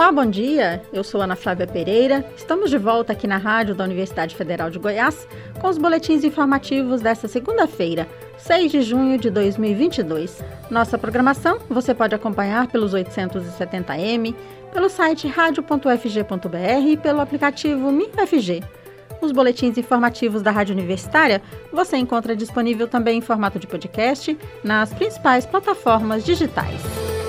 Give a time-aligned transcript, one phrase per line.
[0.00, 0.80] Olá, bom dia.
[0.94, 2.24] Eu sou Ana Flávia Pereira.
[2.34, 5.28] Estamos de volta aqui na rádio da Universidade Federal de Goiás
[5.60, 8.08] com os boletins informativos desta segunda-feira,
[8.38, 10.42] 6 de junho de 2022.
[10.70, 14.34] Nossa programação você pode acompanhar pelos 870m,
[14.72, 18.62] pelo site radio.fg.br e pelo aplicativo MinFG.
[19.20, 24.94] Os boletins informativos da Rádio Universitária você encontra disponível também em formato de podcast nas
[24.94, 27.19] principais plataformas digitais.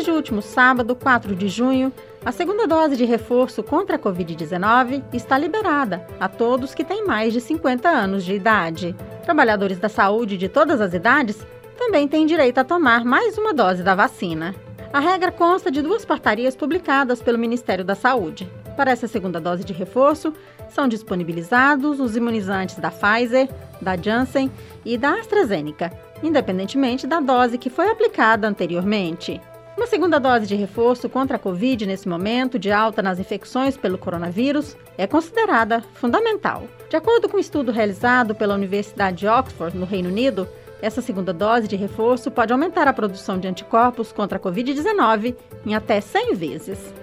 [0.00, 1.92] Desde o último sábado, 4 de junho,
[2.24, 7.34] a segunda dose de reforço contra a Covid-19 está liberada a todos que têm mais
[7.34, 8.96] de 50 anos de idade.
[9.22, 11.46] Trabalhadores da saúde de todas as idades
[11.76, 14.54] também têm direito a tomar mais uma dose da vacina.
[14.90, 18.50] A regra consta de duas portarias publicadas pelo Ministério da Saúde.
[18.78, 20.32] Para essa segunda dose de reforço,
[20.70, 23.50] são disponibilizados os imunizantes da Pfizer,
[23.82, 24.50] da Janssen
[24.82, 29.38] e da AstraZeneca, independentemente da dose que foi aplicada anteriormente.
[29.76, 33.96] Uma segunda dose de reforço contra a Covid nesse momento de alta nas infecções pelo
[33.96, 36.64] coronavírus é considerada fundamental.
[36.88, 40.48] De acordo com um estudo realizado pela Universidade de Oxford, no Reino Unido,
[40.82, 45.74] essa segunda dose de reforço pode aumentar a produção de anticorpos contra a Covid-19 em
[45.74, 46.94] até 100 vezes.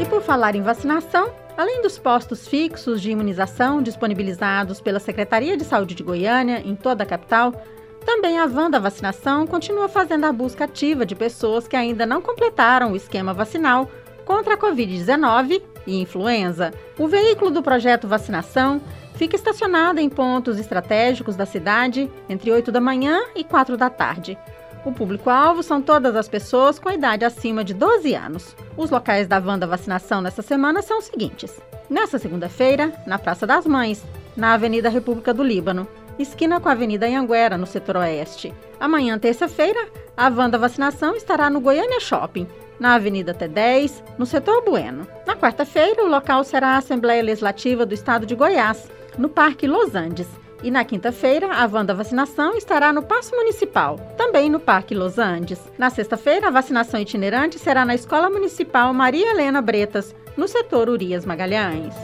[0.00, 5.64] E por falar em vacinação, além dos postos fixos de imunização disponibilizados pela Secretaria de
[5.64, 7.52] Saúde de Goiânia em toda a capital,
[8.08, 12.92] também a Vanda Vacinação continua fazendo a busca ativa de pessoas que ainda não completaram
[12.92, 13.86] o esquema vacinal
[14.24, 16.72] contra a Covid-19 e influenza.
[16.98, 18.80] O veículo do projeto Vacinação
[19.16, 24.38] fica estacionado em pontos estratégicos da cidade entre 8 da manhã e 4 da tarde.
[24.86, 28.56] O público-alvo são todas as pessoas com idade acima de 12 anos.
[28.74, 33.66] Os locais da Vanda Vacinação nessa semana são os seguintes: nessa segunda-feira, na Praça das
[33.66, 34.02] Mães,
[34.34, 35.86] na Avenida República do Líbano,
[36.22, 38.54] esquina com a Avenida Anhanguera, no setor oeste.
[38.80, 42.46] Amanhã, terça-feira, a van da vacinação estará no Goiânia Shopping,
[42.78, 45.06] na Avenida T10, no setor Bueno.
[45.26, 49.94] Na quarta-feira, o local será a Assembleia Legislativa do Estado de Goiás, no Parque Los
[49.94, 50.28] Andes.
[50.62, 55.18] E na quinta-feira, a van da vacinação estará no Paço Municipal, também no Parque Los
[55.18, 55.60] Andes.
[55.78, 61.24] Na sexta-feira, a vacinação itinerante será na Escola Municipal Maria Helena Bretas, no setor Urias
[61.24, 61.94] Magalhães.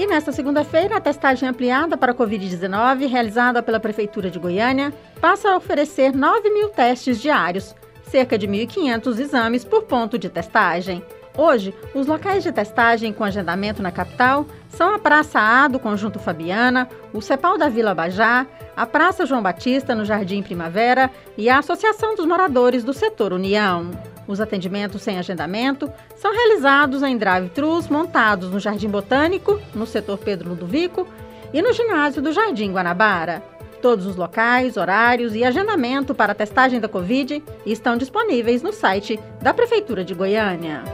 [0.00, 5.50] E nesta segunda-feira, a testagem ampliada para a Covid-19, realizada pela Prefeitura de Goiânia, passa
[5.50, 7.74] a oferecer 9 mil testes diários,
[8.04, 11.04] cerca de 1.500 exames por ponto de testagem.
[11.36, 16.18] Hoje, os locais de testagem com agendamento na capital são a Praça A do Conjunto
[16.18, 21.58] Fabiana, o CEPAL da Vila Bajá, a Praça João Batista no Jardim Primavera e a
[21.58, 23.90] Associação dos Moradores do Setor União.
[24.30, 30.50] Os atendimentos sem agendamento são realizados em drive-thrus montados no Jardim Botânico, no setor Pedro
[30.50, 31.04] Ludovico
[31.52, 33.42] e no ginásio do Jardim Guanabara.
[33.82, 39.18] Todos os locais, horários e agendamento para a testagem da Covid estão disponíveis no site
[39.42, 40.84] da Prefeitura de Goiânia.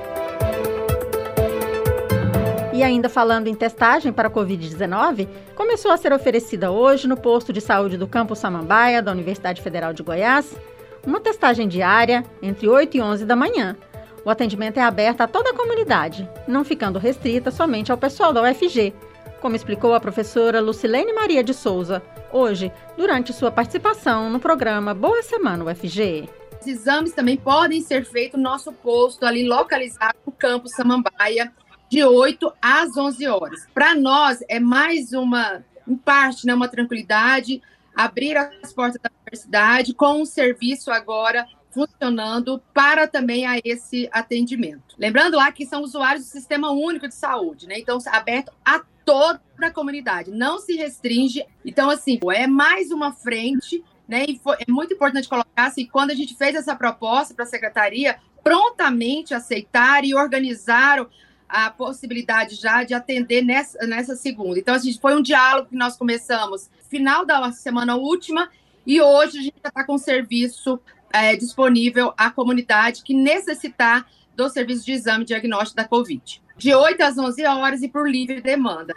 [2.73, 7.53] E ainda falando em testagem para a Covid-19, começou a ser oferecida hoje no posto
[7.53, 10.57] de saúde do Campo Samambaia, da Universidade Federal de Goiás,
[11.07, 13.77] uma testagem diária entre 8 e 11 da manhã.
[14.25, 18.43] O atendimento é aberto a toda a comunidade, não ficando restrita somente ao pessoal da
[18.43, 18.93] UFG,
[19.41, 22.03] como explicou a professora Lucilene Maria de Souza,
[22.33, 26.29] hoje, durante sua participação no programa Boa Semana UFG.
[26.61, 31.53] Os exames também podem ser feitos no nosso posto ali localizado no campus Samambaia,
[31.89, 33.61] de 8 às 11 horas.
[33.73, 37.63] Para nós é mais uma, em parte, né, uma tranquilidade,
[37.97, 44.95] abrir as portas da universidade com um serviço agora funcionando para também a esse atendimento.
[44.99, 47.79] Lembrando lá que são usuários do Sistema Único de Saúde, né?
[47.79, 51.45] Então, aberto a toda a comunidade, não se restringe.
[51.65, 54.25] Então, assim, é mais uma frente, né?
[54.27, 57.49] E foi, é muito importante colocar assim, quando a gente fez essa proposta para a
[57.49, 61.09] secretaria, prontamente aceitaram e organizaram
[61.49, 64.59] a possibilidade já de atender nessa, nessa segunda.
[64.59, 68.49] Então, a gente foi um diálogo que nós começamos final da semana última
[68.87, 70.81] e hoje a gente já está com serviço
[71.13, 76.43] é, disponível à comunidade que necessitar do serviço de exame diagnóstico da Covid.
[76.57, 78.95] De 8 às 11 horas e por livre demanda.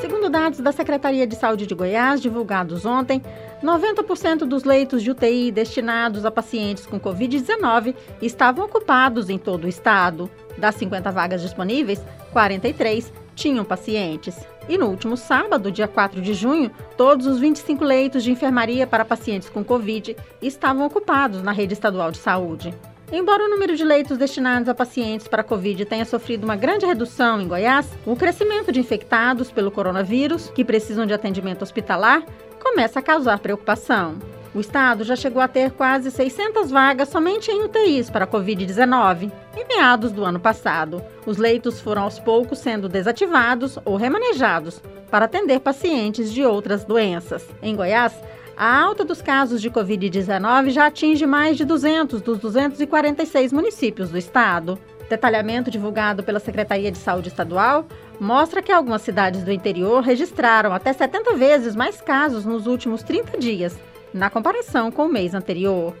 [0.00, 3.22] Segundo dados da Secretaria de Saúde de Goiás, divulgados ontem,
[3.62, 9.68] 90% dos leitos de UTI destinados a pacientes com Covid-19 estavam ocupados em todo o
[9.68, 10.30] estado.
[10.58, 14.36] Das 50 vagas disponíveis, 43 tinham pacientes.
[14.68, 19.04] E no último sábado, dia 4 de junho, todos os 25 leitos de enfermaria para
[19.04, 22.74] pacientes com Covid estavam ocupados na rede estadual de saúde.
[23.12, 27.40] Embora o número de leitos destinados a pacientes para Covid tenha sofrido uma grande redução
[27.40, 32.24] em Goiás, o crescimento de infectados pelo coronavírus, que precisam de atendimento hospitalar,
[32.68, 34.16] começa a causar preocupação.
[34.52, 39.64] O estado já chegou a ter quase 600 vagas somente em UTIs para Covid-19 em
[39.68, 41.00] meados do ano passado.
[41.24, 47.46] Os leitos foram aos poucos sendo desativados ou remanejados para atender pacientes de outras doenças.
[47.62, 48.12] Em Goiás,
[48.56, 54.18] a alta dos casos de Covid-19 já atinge mais de 200 dos 246 municípios do
[54.18, 54.76] estado.
[55.08, 57.86] Detalhamento divulgado pela Secretaria de Saúde Estadual
[58.18, 63.38] mostra que algumas cidades do interior registraram até 70 vezes mais casos nos últimos 30
[63.38, 63.78] dias,
[64.12, 65.94] na comparação com o mês anterior.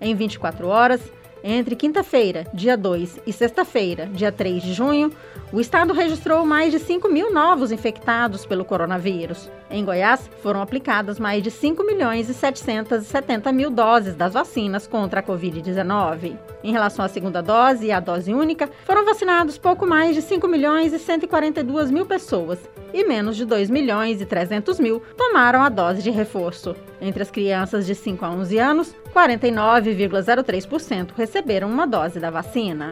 [0.00, 1.00] Em 24 horas,
[1.42, 5.12] entre quinta-feira, dia 2, e sexta-feira, dia 3 de junho,
[5.52, 9.50] o estado registrou mais de 5 mil novos infectados pelo coronavírus.
[9.70, 15.20] Em Goiás, foram aplicadas mais de 5 milhões e 770 mil doses das vacinas contra
[15.20, 16.36] a Covid-19.
[16.62, 20.48] Em relação à segunda dose e à dose única, foram vacinados pouco mais de 5
[20.48, 22.58] milhões e 142 mil pessoas
[22.92, 26.74] e menos de 2 milhões e 300 mil tomaram a dose de reforço.
[27.00, 32.90] Entre as crianças de 5 a 11 anos, 49,03% receberam uma dose da vacina.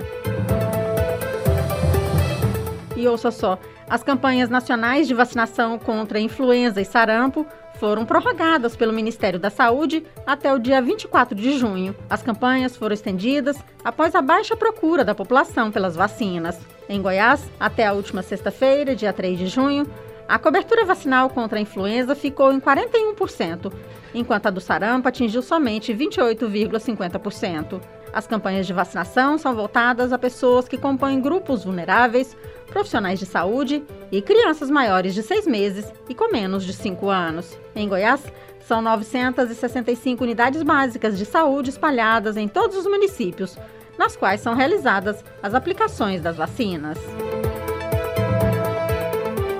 [2.96, 3.58] E ouça só,
[3.88, 7.46] as campanhas nacionais de vacinação contra influenza e sarampo
[7.78, 11.94] foram prorrogadas pelo Ministério da Saúde até o dia 24 de junho.
[12.08, 16.58] As campanhas foram estendidas após a baixa procura da população pelas vacinas.
[16.88, 19.86] Em Goiás, até a última sexta-feira, dia 3 de junho,
[20.26, 23.72] a cobertura vacinal contra a influenza ficou em 41%,
[24.14, 27.80] enquanto a do sarampo atingiu somente 28,50%.
[28.12, 32.36] As campanhas de vacinação são voltadas a pessoas que compõem grupos vulneráveis,
[32.66, 37.58] profissionais de saúde e crianças maiores de 6 meses e com menos de 5 anos.
[37.74, 38.22] Em Goiás,
[38.66, 43.56] são 965 unidades básicas de saúde espalhadas em todos os municípios,
[43.96, 46.98] nas quais são realizadas as aplicações das vacinas.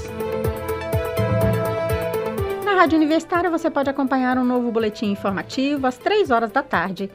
[2.65, 7.09] Na Rádio Universitária você pode acompanhar um novo boletim informativo às 3 horas da tarde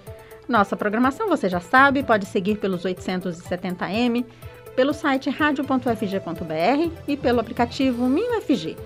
[0.50, 4.26] nossa programação, você já sabe, pode seguir pelos 870M,
[4.74, 8.76] pelo site radio.fg.br e pelo aplicativo MinUFG.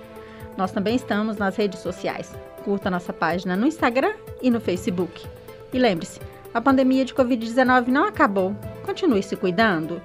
[0.56, 2.34] Nós também estamos nas redes sociais.
[2.64, 5.26] Curta nossa página no Instagram e no Facebook.
[5.72, 6.20] E lembre-se,
[6.52, 8.54] a pandemia de Covid-19 não acabou.
[8.84, 10.00] Continue se cuidando.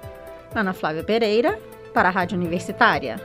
[0.56, 1.60] Ana Flávia Pereira,
[1.94, 3.20] para a Rádio Universitária.